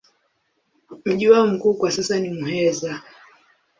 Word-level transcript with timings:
Mji 1.05 1.29
wao 1.29 1.47
mkuu 1.47 1.73
kwa 1.73 1.91
sasa 1.91 2.19
ni 2.19 2.29
Muheza. 2.29 3.01